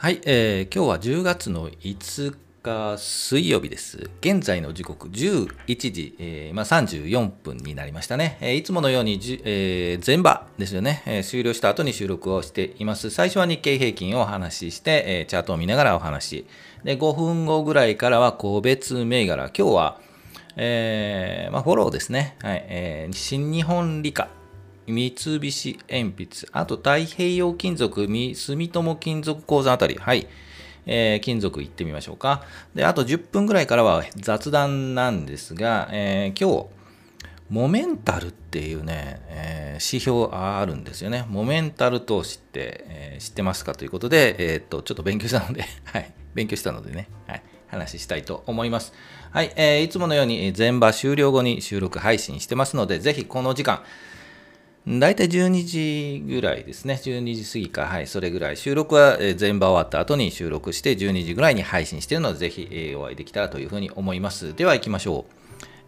[0.00, 4.08] はい、えー今日は10月の5日水曜日です。
[4.20, 8.38] 現在の時刻11時、えーまあ、34分になりましたね。
[8.40, 13.10] えーいつものようにじ、えー前場ですよね、えー終了した後に収録をしています。
[13.10, 16.46] 最初は日経平均をお話しして、えーチャートを見ながらお話し。
[16.84, 19.46] で、5分後ぐらいからは個別銘柄。
[19.46, 20.00] 今日は、
[20.56, 22.36] えーまあ、フォローですね。
[22.42, 24.28] はい、えー新日本理科。
[24.88, 25.10] 三
[25.40, 30.26] 菱鉛筆、あと太平洋金属、住友金属鉱山あたり、はい、
[30.86, 32.42] えー金属行ってみましょうか。
[32.74, 36.68] で、あと10分ぐらいからは雑談なんですが、えー今日、
[37.50, 41.24] モメンタルっていうね、えー指標あるんですよね。
[41.28, 48.92] モメンタル投資って、えー知ってますかということで、えーっと、ちょっと勉強したので、 はい、勉強したのでね、はい、話したいと思います。
[49.30, 53.82] はい、えーいつものようにえー前場終了後に収録配信してますので、ぜひこの時間、
[54.88, 56.94] 大体12時ぐらいですね。
[56.94, 57.82] 12時過ぎか。
[57.86, 58.06] はい。
[58.06, 58.56] それぐらい。
[58.56, 64.56] 収録は全場終わった後に収録して12時ぐらいに配信しているので、ぜひお会いできたらというふうに思います。
[64.56, 65.34] では行きましょう。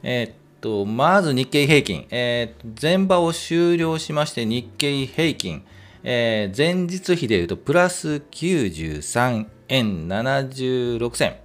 [0.02, 2.06] えーっと、まず日経平均。
[2.10, 5.62] えー前場を終了しまして、日経平均。
[6.02, 11.36] えー前日比でいうと、プラス93円76銭。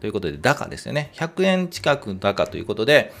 [0.00, 1.12] ということで、高ですよね。
[1.14, 3.12] 100円近く高ということで、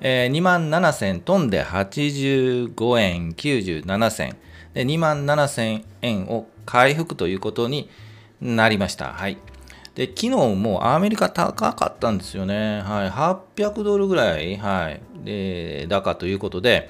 [0.00, 4.36] えー、2万7000飛んで85円97銭
[4.74, 7.90] で2万7000円を回復ということに
[8.40, 9.12] なりました。
[9.12, 9.36] はい。
[9.94, 12.80] で、昨日もアメリカ高かったんですよね。
[12.82, 13.10] はい。
[13.10, 15.00] 800ドルぐらい、はい。
[15.24, 16.88] で、高ということで、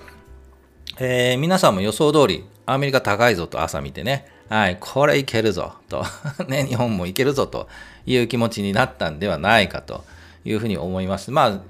[0.98, 6.04] えー皆さんも予想通り、アメリカ高いぞと朝見てね、はい、これいけるぞと、
[6.46, 7.68] ね、日本もいけるぞと
[8.04, 10.04] いう気持ちになったんではないかと
[10.44, 11.30] いうふうに思います。
[11.30, 11.60] まあ、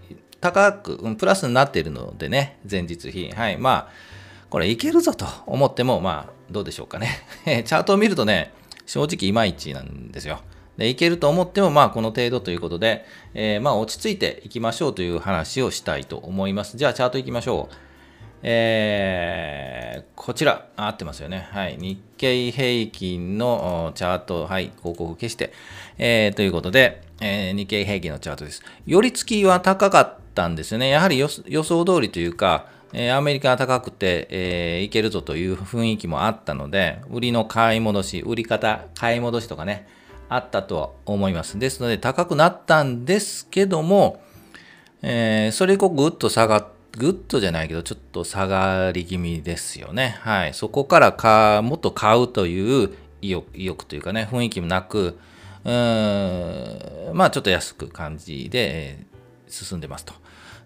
[0.41, 3.31] 高く、うんプラスになっているのでね、前日比。
[3.31, 3.89] はい、まあ、
[4.49, 7.09] これいけるぞと思っても、まあ、どうでしょうかね。
[7.45, 8.53] チャートを見るとね、
[8.87, 10.41] 正直いまいちなんですよ。
[10.77, 16.77] で、いけると思っても、まあ、この程度ということで、えーまあ、落ち着いていきましょうという話をしたいと思います。
[16.77, 17.75] じゃあ、チャートいきましょう。
[18.43, 21.49] えーこちら、合ってますよね。
[21.50, 21.77] はい。
[21.79, 24.71] 日経平均のチャート、はい。
[24.79, 25.53] 広告消して。
[25.99, 28.62] えーということで、えー日経平均のチャートです。
[28.87, 30.89] 寄り付きは高かったんですよね。
[30.89, 39.87] やはり予想通りというか、えアメリカが高くて、えーいけるぞという雰囲気もあったので、売りの買い戻し、売り方、買い戻しとかね、
[40.29, 41.59] あったとは思います。
[41.59, 44.23] ですので、高くなったんですけども、
[45.03, 50.17] えーそれ以降ぐっと下がっぐっとじゃないけど、ちょっと下がり気味ですよね。
[50.21, 50.55] はい。
[50.55, 52.91] そこからか、もっと買うという
[53.23, 55.19] 意欲意欲というかね、雰囲気もなく、
[55.65, 59.06] うーん、まあちょっと安く感じで、え
[59.50, 60.15] 進んでますと。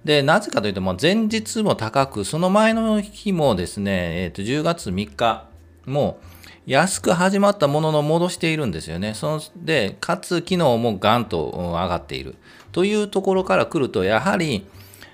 [0.04, 5.48] で、なぜかというと、もう前日も高く、その前の日もですね、えーと10月3日
[5.86, 6.18] も
[6.66, 9.14] 安く始まったものの戻しているんですよね。
[9.14, 12.36] そで、かつ昨日もガンと上がっている。
[12.72, 14.66] というところから来ると、やはり、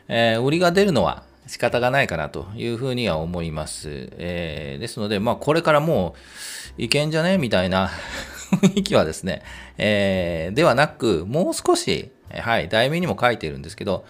[0.08, 4.10] えー売りが出るのは仕方がないかなというふうには思います。
[4.18, 6.16] えーですので、まあ、これからも
[6.78, 7.90] ういけんじゃねみたいな
[8.60, 9.42] 雰囲気はですね、
[9.78, 14.04] えではなく、もう少し、はい、題名にも書いているんですけど、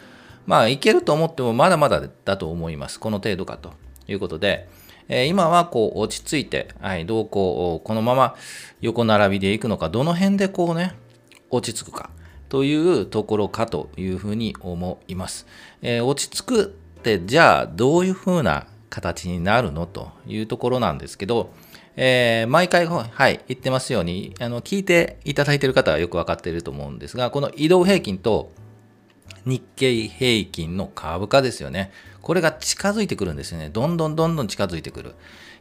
[0.50, 2.98] まあ、いけると思ってもまだまだだと思います。
[2.98, 3.72] この程度かと
[4.08, 4.68] いうことで、
[5.08, 8.34] え今はこう落ち着いて、はい、どうこう、このまま
[8.80, 10.96] 横並びでいくのか、どの辺でこうね、
[11.50, 12.10] 落ち着くか
[12.48, 15.46] というところかというふうに思います。
[15.82, 16.66] えー落ち着くっ
[17.02, 21.52] て、じゃあどういうふうな形になるのというところなんですけど、
[21.94, 28.50] えー毎回、はい、言ってますように、あの聞いていただいている方はよく分かっていると思うんですが、この移動平均と
[29.44, 31.92] 日経平均の株価ですよね。
[32.22, 33.70] これが近づいてくるんですよね。
[33.70, 35.14] どんどんどんどん近づいてくる。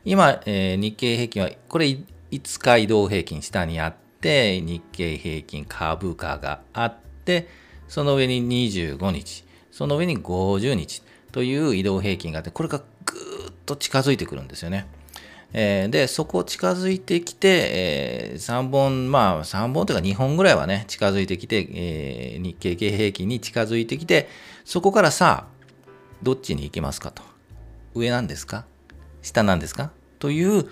[0.06, 1.86] 今、えー日経平均は、これ
[2.32, 7.48] 5日移動平均下にあって、日経平均株価があって、
[7.88, 14.86] その上に25日、その上に50日という移動平均があって、これがぐーっと近づいてくるんですよね。
[15.54, 24.30] えーで、そこ近づいてきて、え3本、まあ3本というか2本ぐらいはね、近づいてきて、えー日経平均に近づいてきて、
[24.66, 25.63] そこからさあ、
[26.22, 27.24] どっちに行きますかと。
[27.96, 28.66] 上なんですか？
[29.22, 29.92] 下なんですか？
[30.19, 30.63] という、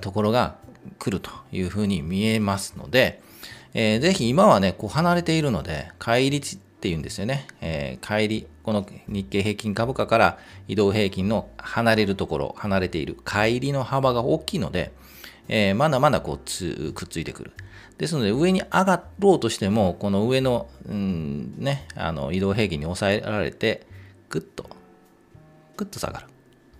[0.00, 0.56] ところが
[1.00, 3.20] 来るというふうに見えますので、
[3.74, 6.40] えーぜひ今はね、こう離れているので、帰り
[6.76, 7.46] っていうんですよね。
[7.60, 10.38] えー帰り、この日経平均株価から
[10.68, 14.92] 移動平均の離れるところ、離れている帰りの幅が大きいので、
[15.48, 17.52] えーまだまだこうつくっついてくる。
[17.98, 23.86] ですので、上に上がろうとしても、この上の、うんね、あの移動平均に抑えられて、
[24.28, 24.68] ぐっと、
[25.78, 26.26] ぐっと下がる。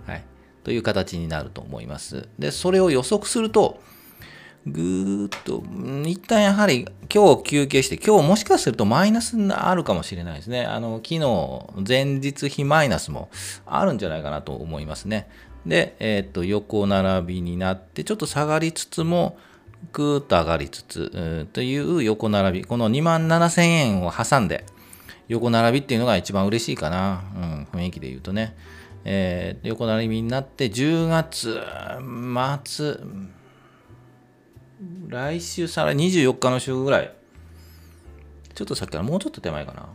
[0.07, 0.25] はい。
[0.63, 2.29] という形になると思います。
[2.39, 3.81] で、それを予測すると、
[4.67, 5.63] ぐーっと、
[6.09, 10.65] 一旦やはり今日休憩して、今日もしかするとマイナスがあるかもしれないですね。
[10.65, 13.31] あの、昨日、前日比マイナスも
[13.65, 15.29] あるんじゃないかなと思いますね。
[15.65, 19.39] で、えっ、と、横並びになって、ちょっと下がりつつも、
[19.93, 24.67] ぐーっと上がりつつ、という横並び、この2万7000円を挟んで、
[25.29, 28.57] 横並びっていうのが一番嬉しいかな、うん、雰囲気で言うとね。
[29.09, 31.61] えー、横並びになって10月
[32.65, 32.97] 末
[35.09, 37.13] 来週さら24日の週ぐらい。
[38.55, 39.89] ちょっとさっきからもうちょっと手前かな。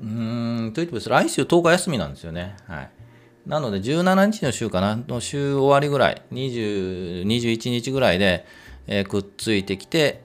[0.00, 2.56] うーんといっても来週10日休みなんですよね。
[2.66, 2.90] はい。
[3.46, 4.96] なので17日の週かな。
[4.96, 6.22] の週終わりぐらい。
[6.32, 8.44] 20 21日ぐらいで、
[8.86, 10.22] えー、くっついてきて、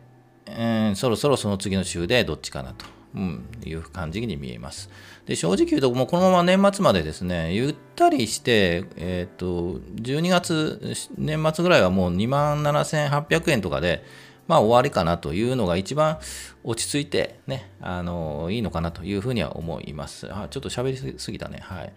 [0.48, 4.90] えー、そろそろその次の週でどっちかなと、うん、いう感じに見えます
[5.26, 10.82] で正直言うと、もうこのまま年末までですね、ゆったりして、えっ、ー、と、12月、
[11.18, 14.04] 年末ぐらいはもう2万7800円とかで、
[14.48, 16.20] まあ終わりかなというのが一番
[16.64, 20.28] 落ち着いてね、あの、いいのかなというふうには思います。
[20.30, 21.60] あちょっと喋りすぎたね。
[21.62, 21.94] はい。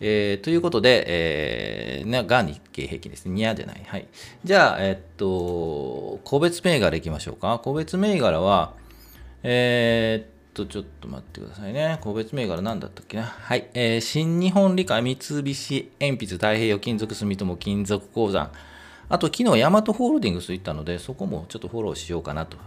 [0.00, 3.32] えー、ということで、えー、ね、が日経平均ですね。
[3.32, 3.82] ニアじゃない。
[3.86, 4.08] はい。
[4.44, 7.60] じゃあ、えっと、個別銘柄いきましょうか。
[7.62, 8.74] 個別銘柄は、
[9.42, 11.98] えー、と、ちょっと待ってくださいね。
[12.00, 13.24] 個別銘柄何だったっけな？
[13.24, 13.68] はい。
[13.74, 18.50] えー、新日本理科三菱鉛筆太平洋金属住友金属鉱山。
[19.08, 22.58] あと、昨日ヤマトホールディングス行ったので、そこもちょっとフォローしようかなと、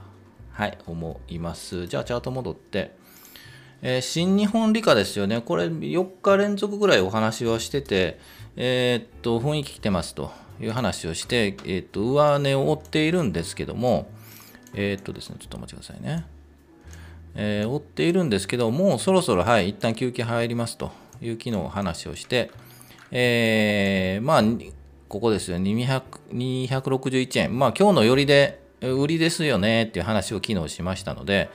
[0.51, 1.87] はい、思います。
[1.87, 2.95] じゃあ、チャート戻って、
[3.81, 5.41] えー、新日本理科ですよね。
[5.41, 8.19] これ、4日連続ぐらいお話はしてて、
[8.55, 14.07] えー、っと、雰囲気来てますという話をして、えー、っと、上値を追っているんですけども、
[14.73, 16.25] えっとですね、ちょっとお待ちくださいね。
[17.35, 20.91] えー、追っているんですけど、もうそろそろ、はい、一旦休憩入りますと
[21.21, 22.51] いう機能を話をして、
[23.11, 24.43] えー、まあ、
[25.07, 27.59] ここですよ、261円。
[27.59, 31.49] まあ、今日の寄りで、売りですよねっていう話を昨日しましたので、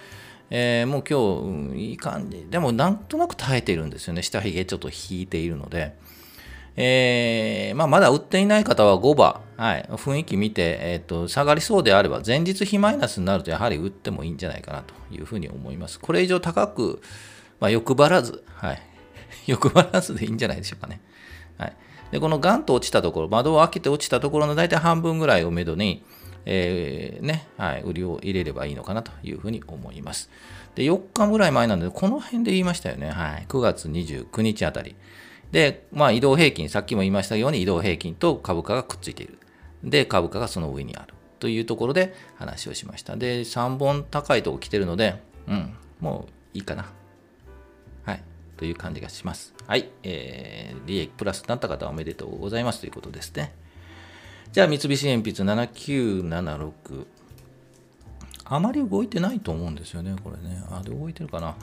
[0.50, 2.46] えー、もう今日、うん、いい感じ。
[2.48, 4.22] でも、なんとなく耐えているんですよね。
[4.22, 5.94] 下髭ちょっと引いているので。
[6.80, 15.98] えー、まあ、まだ売っていない方は5番、はい、雰囲気見て、えーと、下がりそうであれば、前日比マイナスになると、やはり売ってもいいんじゃないかなというふうに思います。
[15.98, 17.02] これ以上高く、
[17.58, 18.82] まあ、欲張らず、はい、
[19.48, 21.00] 欲張らずでいいんじゃないでしょうかね。
[21.58, 21.76] はい、
[22.12, 26.04] でこのガンと落ちたところ、窓を開けて落ちたところの大体半分ぐらいをめどに、
[26.44, 30.30] えー、ね、はい、売りを入れればいいのかなというふうに思います。
[30.76, 33.10] で、4日ぐらい前なんで、この辺で言いましたよね。
[33.10, 34.94] はい、9月29日あたり。
[35.52, 39.38] で、まあ、移動平均、さっきも言いましたように移動平均と株価がくっついている。
[39.82, 41.14] で、株価がその上にある。
[41.38, 43.16] というところで話をしました。
[43.16, 46.90] で、3本高いとこ来てるので、うん、もういいかな。
[48.04, 48.22] はい。
[48.56, 49.54] という感じがします。
[49.66, 49.88] はい。
[50.02, 53.54] えー、利益プラスになった方はおめでとうございますということですね。
[54.52, 57.06] じゃあ、三菱鉛筆7976。
[58.50, 60.62] あまり動いてないと思うんですよね、これね。
[60.70, 61.54] あ、で動いてるかな。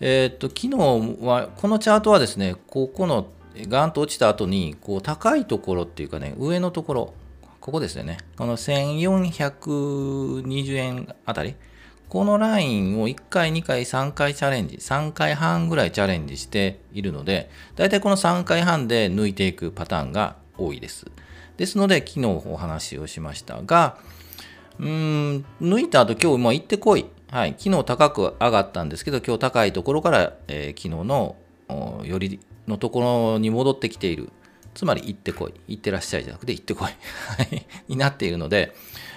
[0.00, 0.76] えー、っと、昨日
[1.24, 3.28] は、このチャートはですね、ここの
[3.68, 7.12] ガンと落ちた後に、こう、高いところっていうかね、上のところ、
[7.60, 8.18] ここですよね。
[8.36, 11.56] この1420円あたり。
[12.08, 21.06] このラインを1回、2回、3回チャレンジ、3回半ぐらいチャレンジしているので、だいたいこの3回半で抜いていくパターンが多いです。
[21.56, 23.96] ですので、昨日お話をしましたが、
[24.80, 27.04] うん、抜いた後今日も行ってこい。
[27.30, 31.36] はい、昨日高く上がったんですけど、今日高いところから、えー、昨日の
[32.04, 33.00] よりのとこ
[33.34, 34.30] ろに戻ってきている。
[34.72, 35.54] つまり行ってこい。
[35.68, 36.90] 行ってらっしゃいじゃなくて行ってこい。
[37.88, 38.74] になっているので、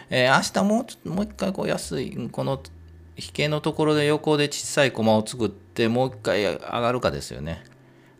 [0.09, 2.61] えー、明日もう一回こう安い、この
[3.15, 7.63] 引けのところで横で小さい駒を作って、もう一回上がるかですよね。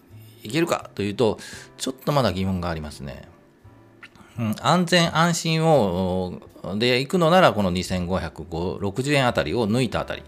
[0.43, 1.37] けるかというと、
[1.77, 3.29] ちょっとまだ疑問がありますね。
[4.37, 6.41] うん、安全安心を
[6.77, 10.23] で行くのなら、この2560円あたりを抜いたあたり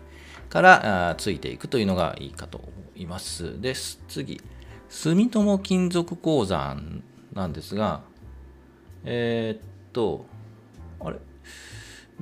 [0.49, 3.59] からついていくというのがいいかと思います。
[3.59, 4.01] です。
[4.07, 4.41] 次、
[4.89, 8.01] 住友金属鉱山なんですが、
[9.03, 10.25] えー、っと、
[11.01, 11.17] あれ？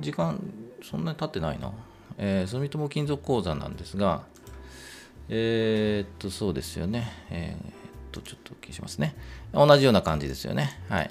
[0.00, 0.40] 時間
[0.82, 1.72] そんなに経ってないな。
[2.18, 4.22] えー、住友金属鉱山なんですが、
[5.28, 7.10] えー、っと、そうですよね。
[7.30, 7.72] えー、っ
[8.10, 9.14] と、ちょっと消しますね。
[9.52, 10.80] 同じような感じですよね。
[10.88, 11.10] はい。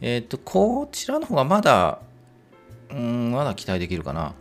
[0.00, 2.00] えー、っと、こちらの方がまだ、
[2.90, 4.34] うん、まだ期待できるかな。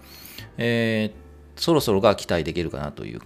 [0.58, 3.22] えー、そろそろが期待できるかなという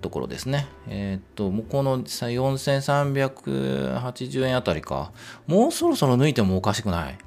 [0.00, 0.66] ところですね。
[0.88, 5.12] えっと、もうの4380円あたりか。
[5.46, 7.18] もうそろそろ抜いてもおかしくない。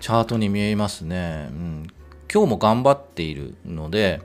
[0.00, 1.48] チャートに見えますね。
[1.50, 1.86] うん、
[2.32, 4.20] 今日も頑張っているので、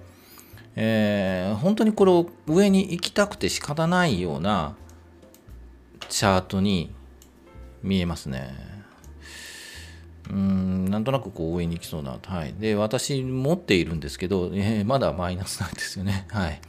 [0.76, 4.76] えー、本当にこれを上に行きたくて仕方ないような
[6.08, 6.94] チャートに
[7.84, 8.70] 見えますね。
[10.30, 12.18] うん、なんとなくこう上に行きそうな。
[12.24, 12.54] はい。
[12.54, 16.28] で、私持っているんですけど、えー、まだマイナスなんですよね。
[16.32, 16.62] はい。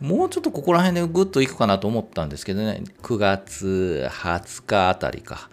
[0.00, 5.50] もうちょっとここら辺でグッといくかなと思ったんですけどね、9月20日あたりか。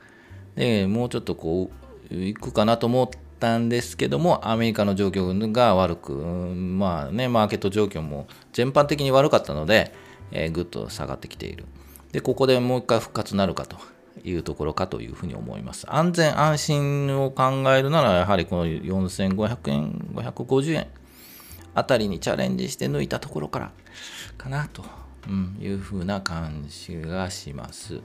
[0.55, 1.69] で、もうちょっとこ
[2.11, 3.09] う、いくかなと思っ
[3.43, 9.93] たんですけども、アメリカの状況が悪く、まあね、マーケット状況も全般的に悪かったので、
[10.31, 11.65] えー、ぐっと下がってきている。
[12.13, 13.75] で、ここでもう一回復活なるかと
[14.23, 15.85] いうところかというふうに思います。
[15.93, 20.87] 安全安心を考えるなら、やはりこの4500円、550円
[21.75, 23.71] あたりにチャレンジして抜いたところから
[24.37, 24.85] かなと
[25.59, 27.99] いうふうな感じがします。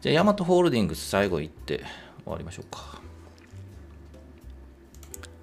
[0.00, 1.78] じゃあ、ヤマトホールディングス最後行って
[2.22, 3.07] 終わりましょうか。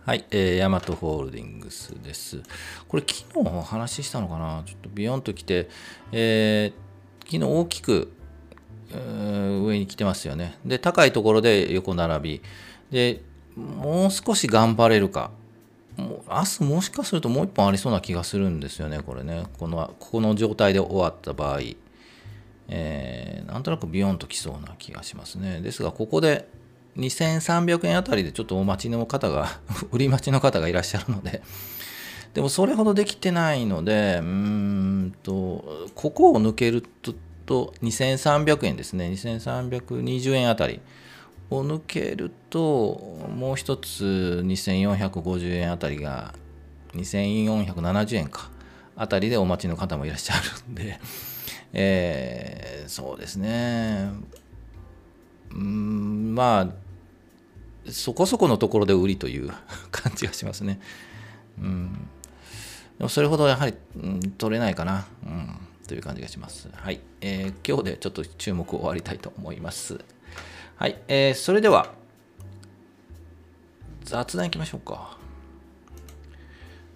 [0.05, 2.43] はい、えー、ヤマトホールディングスです。
[2.87, 4.61] これ、昨日お話ししたのかな？
[4.63, 5.67] ちょっとビヨンと来て、
[6.11, 8.11] えー、昨日大きく、
[8.91, 10.59] えー、上に来てますよね。
[10.63, 12.41] で、高いところで横並び。
[12.91, 13.23] で、
[13.55, 15.31] もう少し頑張れるか。
[15.97, 19.45] もう明日もしかするともう一本ありそうな気がするんですよね、これね。
[19.57, 21.61] このここの状態で終わった場合、
[22.67, 25.61] えー、なんとなくビヨンときそうな気がしますね。
[25.61, 26.47] ですが、ここで
[26.97, 29.59] 2300円あたりでちょっとお待ちの方が
[29.91, 31.41] 売り待ちの方がいらっしゃるので、
[32.33, 37.13] でもそれほどできてないので、うんと、ここを抜けると、
[37.45, 40.81] と2300円ですね、2320円あたり
[41.49, 46.33] を抜けると、もう一つ2450円あたりが、
[46.95, 48.49] 2470円か、
[48.95, 50.99] あたりでお待ちの方もいらっしゃるんで、
[51.73, 54.09] えー、そうですね、
[55.53, 56.84] うん、まあ、
[57.89, 59.51] そこそこのところで売りという
[59.91, 60.79] 感じがしますね。
[61.59, 61.93] うん、
[62.97, 66.69] でもそれほどやはり、うん、取れないかな、うん、という感じがします。
[66.73, 69.99] はい、えー、今日でちょっと注目を終わりたいと思います。
[70.75, 71.93] はい、えー、それでは
[74.03, 75.17] 雑談いきましょうか。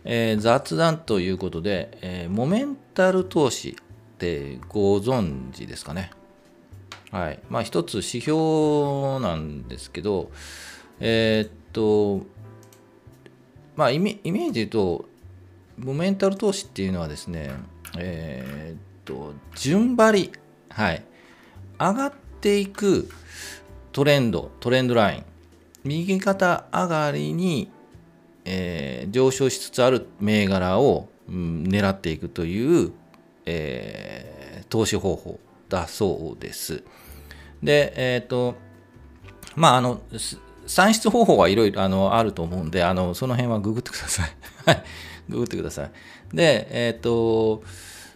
[0.06, 6.12] えー、雑談ということで、えー、モメンタル投資ってご存知ですかね。
[7.12, 7.40] はい。
[7.50, 10.32] まあ一つ指標なんですけど、
[11.00, 12.26] えー、っと、
[13.76, 15.06] まあイメイメージで言うと、
[15.78, 17.52] モメンタル投資っていうのはですね、
[17.98, 20.32] えー、っと、順張り、
[20.70, 21.04] はい。
[21.80, 23.10] 上がっていく
[23.94, 25.26] トレンド、トレンドライン、
[25.84, 27.72] 右肩上がりに、
[28.46, 32.92] えー、上昇しつつある銘柄を、うん、狙っていくという、
[33.46, 35.40] えー、投資方法
[35.70, 36.84] だそうです。
[37.64, 38.56] で、えっ、と、
[39.56, 40.02] まあ、あの、
[40.70, 44.32] 算出方法はいろいろあのあると思うんで、あのその辺はググってください。
[44.68, 44.84] はい。
[45.28, 45.92] ググってください。
[46.32, 47.64] で、えっ、と、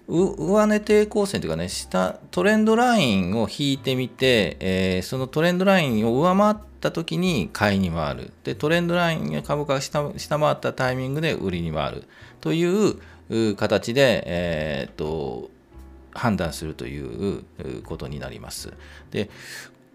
[0.07, 8.33] 上値抵抗線というかね、下、トレンドラインを引いてみて、えー、そのトレンドラインを上回った時に買いに回る。
[8.43, 12.03] で、トレンドラインが株価が下下回ったタイミングで売りに回る。
[12.39, 15.49] という形で、えー、と、
[16.13, 17.43] 判断するという
[17.83, 18.73] ことになります。
[19.09, 19.31] で、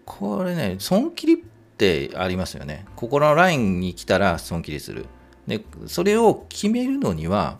[0.03, 1.43] これね、損切り
[1.79, 2.85] ってありますよね。
[2.97, 5.05] ここのラインに来たら損切りする。
[5.47, 7.57] で、それを決めるのには、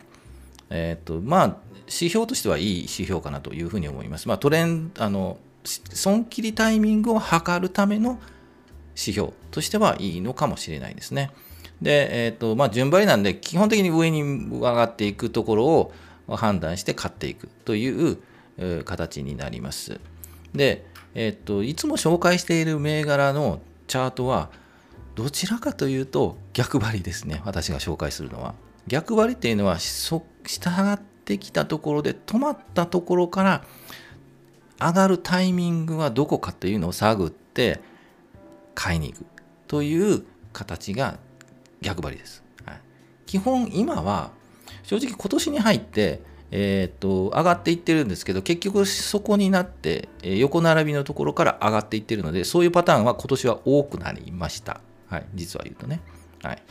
[0.68, 4.28] えっ、と、まあ、指標としてはいい指標かなというふうに思います。
[4.28, 8.18] まあ、トレンあの、損切りタイミングを測るための
[8.90, 11.30] 指標としてはいいのかもしれないですね。
[11.80, 15.92] で、えっ、ー、と、まあ、順張りなんで、基本的に上に上がっていくところを
[16.28, 18.18] 判断して買っていくという
[18.84, 19.98] 形になります。
[20.54, 20.84] で、
[21.14, 23.60] えっ、ー、と、いつも紹介している銘柄の
[23.90, 24.50] チャートは
[25.16, 27.42] どちらかというと逆張りですね。
[27.44, 28.54] 私が紹介するのは。
[28.86, 30.22] 逆張りっていうのは下
[30.70, 33.64] がってきたところで止まったところから
[34.78, 37.80] 上がるタイミングはどこかというのを探って
[38.76, 39.24] 買いに行く
[39.66, 41.18] という形が
[41.80, 42.44] 逆張りです。
[42.64, 42.80] はい、
[43.26, 44.30] 基本今は
[44.84, 56.00] 正直今年に入ってえーと、上がっていってるんですけど結局そこになって、え、横並びのところから上がっていってるのでそういうパターンは今年は多くなりました、はい、実は言うとね、
[56.42, 56.62] はい、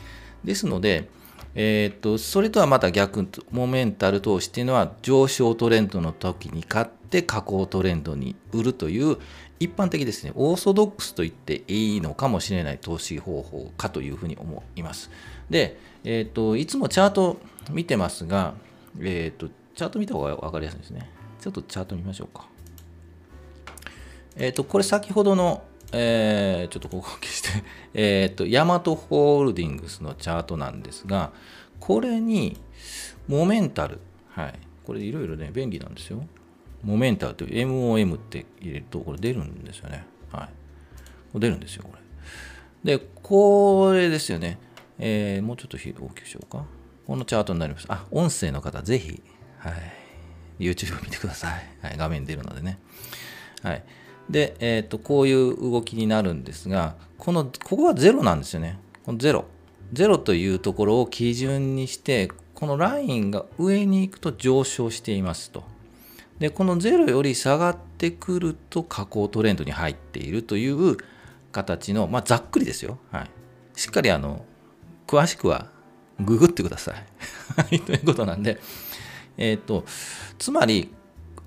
[0.44, 1.08] ですので、
[1.54, 9.16] えーと、それとはまた逆モメンタル投資っていうのは上昇トレンドの時に買って下降トレンドに売るという
[9.58, 15.10] 一般的ですねオーソドックスと言っていいのかもしれない投資方法かというふうに思います。
[15.50, 17.38] で、えーと、いつもチャート
[17.70, 18.54] 見てますが、
[19.00, 21.10] えーとチャート見た方が分かりやすいですね。
[21.40, 22.46] ちょっとチャート見ましょうか。
[24.36, 27.48] えっ、ー、と、これ先ほどの、えー、ちょっとここ消して、
[27.94, 31.32] えっ、ー、と、ヤマトホールディングスのチャートなんですが、
[31.78, 32.60] これに、
[33.26, 34.58] モメンタル、はい。
[34.84, 36.26] これいろいろね、便利なんですよ。
[36.82, 40.04] モメンタルという MOM って入れると、これ出るんですよね。
[40.30, 40.50] は
[41.34, 41.40] い。
[41.40, 41.92] 出るんですよ、こ
[42.84, 42.98] れ。
[42.98, 44.58] で、これですよね。
[44.98, 46.66] えー、もうちょっと大きくしようか。
[47.06, 47.86] このチャートになります。
[47.88, 49.22] あ、音声の方、ぜひ
[49.60, 49.70] は
[50.58, 51.68] い、YouTube を見てください。
[51.82, 52.78] はい、画面出るのでね。
[53.62, 53.84] はい。
[54.28, 58.78] で、えっ、ー、と、こういう動きになるんですが、この、ここは0なんですよね。
[59.04, 59.44] この0。
[59.92, 65.64] 0というところを基準にして、このラインが上に行くと上昇していますと。
[66.38, 70.96] で、この0より下がってくると下降トレンドに入っているという
[71.52, 72.98] 形の、まあ、ざっくりですよ。
[73.10, 73.30] はい。
[73.74, 74.44] しっかりあの、
[75.06, 75.68] 詳しくは
[76.20, 76.94] ググってくださ
[77.70, 77.80] い。
[77.80, 78.60] ということなんで、
[79.36, 79.84] えっ、ー、と、
[80.38, 80.92] つまり、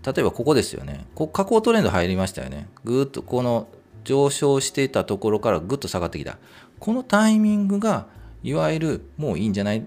[0.06, 1.06] 例えばここですよね。
[1.16, 2.68] こ下降トレンド入りましたよね。
[2.84, 3.68] ぐーっとこの
[4.04, 6.38] 上昇していたところからぐっと下がってきた。
[6.80, 8.08] このタイミングが、
[8.44, 9.80] いわゆるもういいんじゃない？
[9.80, 9.84] っ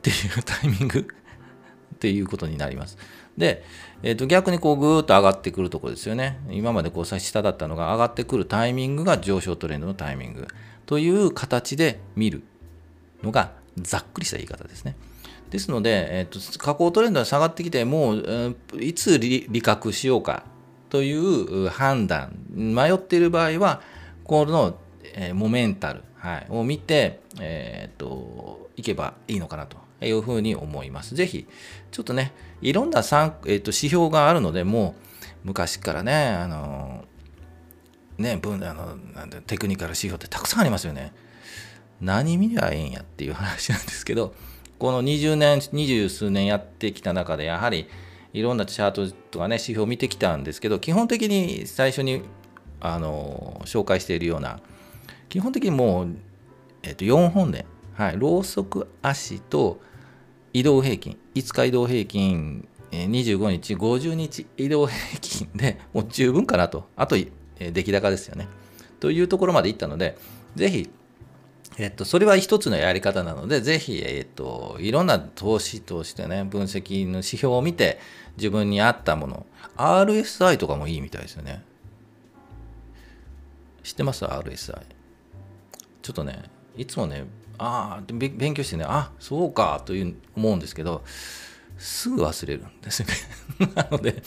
[0.00, 1.00] ていうタイミング？
[1.94, 2.96] っていうことになります。
[3.36, 3.64] で、
[4.02, 6.38] えー、と逆にこうぐーっと上がってくるところですよね。
[6.50, 10.46] 今までこう下だったのが上がってくるタイミングが上昇トレンドのタイミング
[10.86, 12.42] という形で見る
[13.22, 14.96] のがざっくりした言い方ですね。
[15.50, 20.44] ですので、えーと、下降トレンドが下がってきて、もう、いつ利確しようか
[20.90, 23.80] という判断、迷っている場合は、
[24.24, 24.78] この、
[25.14, 31.14] えー、モメンタル、はい、を見て、えーと、いけばいいのかなというふうに思います。
[31.14, 31.46] ぜひ、
[31.90, 33.04] ちょっとね、いろんな、えー
[33.60, 34.94] と、指標があるので、も
[35.44, 37.04] う昔からね、あの
[38.18, 41.12] ね、分あのなんテクニカル指標ってたくさんありますよね。
[42.00, 44.34] 何見りゃええんやっていう話なんですけど、
[44.78, 47.88] この20年、二十数年やってきた中で、やはり
[48.32, 52.22] いろんなチャートとかね、指標を見てきたんですけど、基本的に最初に
[52.80, 54.60] あの紹介しているような、
[55.28, 56.16] 基本的にもう、
[56.82, 59.80] えっと、4本で、はい、ローソク足と
[60.52, 67.16] 移動平均、5日移動平均、25日、50日移動平均でもう十分かなと、あと
[67.58, 68.48] 出来高ですよね。
[69.00, 70.16] というところまでいったので、
[70.54, 70.88] ぜひ
[71.76, 78.00] えっと、それは一つのやり方なので、ぜひ、えっと、いろんな投資としてね、分析の指標を見て、
[78.36, 81.62] 自分に合ったもの、RSI とかもいいみたいですよね。
[83.82, 84.80] 知ってます ?RSI。
[86.02, 86.44] ちょっとね、
[86.76, 87.26] いつもね、
[87.58, 91.02] ああ、勉強してね、あそうかという思うんですけど、
[91.76, 93.14] すぐ忘れるんですよね。
[93.74, 94.22] なので、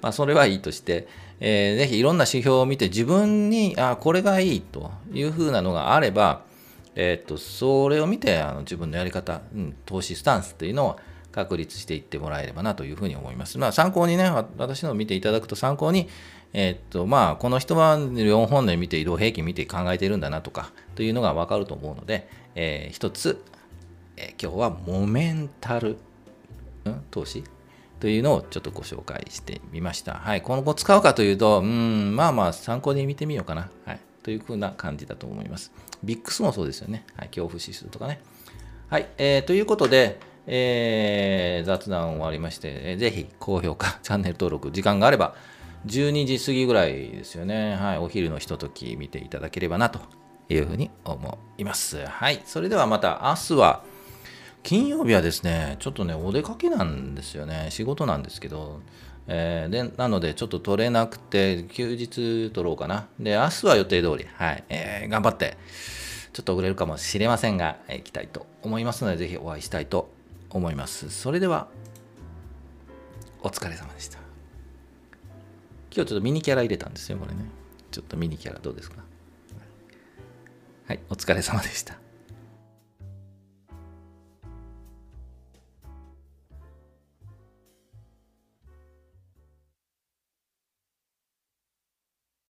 [0.00, 1.06] まあ、それはいいとして、
[1.40, 6.42] えー、ぜひいろんな指標を見て、自分に、あこれがいいというふうなのがあれば、
[6.98, 10.96] え、っとそれを見てあの自分のやり方、うん、投資スタンスというのを
[11.30, 13.56] 確立していってもらえればなというふうに思います。
[13.58, 16.08] まあ、参考にね、私の見ていただくと参考に、
[16.52, 23.44] えー、っと、まあ、この人は4本で見て移動平均見て考えているんだなとか、というのがわかると思うので、えー、一つ、
[24.16, 25.98] えー、今日はモメンタル、
[26.84, 27.44] うん、投資
[28.00, 30.14] というのをちょっとご紹介してみました。
[30.14, 30.42] はい。
[30.42, 33.70] 今後使うかというと、うん、まあまあ参考に見てみようかな。
[33.84, 34.00] はい。
[34.28, 35.72] というふうな感じだと思います。
[36.04, 37.06] ビックスもそうですよね。
[37.16, 38.20] はい、恐怖指数とかね。
[38.90, 45.34] はい、えー、ということで、えー、雑談終わりまして、えー、ぜひ高評価、 チャンネル登録、時間があれば、
[45.86, 47.76] 12時過ぎぐらいですよね。
[47.76, 49.98] はい、お昼のひととき見ていただければなと
[50.50, 52.04] いうふうに思います。
[52.04, 53.82] はい、それではまた明日は、
[54.62, 57.68] 金曜日はですね、ちょっとね、お出かけなんですよね。
[57.70, 58.82] 仕事なんですけど、
[59.30, 63.08] えー、でなので、ちょっと取れなくて、休日取ろうかな。
[63.20, 65.58] で、明日は予定通り、はい、えー、頑張って、
[66.32, 70.10] ちょっと遅れるかもしれませんが、えー、行きたいと思いますので、ぜひお会いしたいと
[70.50, 71.10] 思います。
[71.10, 71.68] それでは、
[73.42, 74.18] お疲れ様でした。
[75.94, 77.44] 今日ちょっとミニキャラ入れたんですよ、これね。
[77.90, 78.96] ちょっとミニキャラどうですか？
[80.86, 81.98] はい、お疲れ様でした。